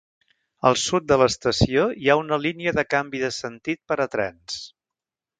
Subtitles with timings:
[0.67, 4.57] Al sud de l'estació hi ha una línia de canvi de sentit per a trens.